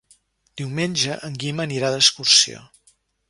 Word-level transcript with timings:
Diumenge 0.61 1.17
en 1.27 1.37
Guim 1.45 1.63
anirà 1.65 1.93
d'excursió. 1.97 2.63